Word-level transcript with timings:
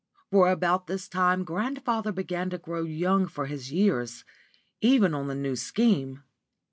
For 0.31 0.49
about 0.49 0.87
this 0.87 1.07
time 1.07 1.43
grandfather 1.43 2.11
began 2.11 2.49
to 2.49 2.57
grow 2.57 2.81
young 2.85 3.27
for 3.27 3.45
his 3.45 3.71
years, 3.71 4.25
even 4.81 5.13
on 5.13 5.27
the 5.27 5.35
New 5.35 5.55
Scheme. 5.55 6.23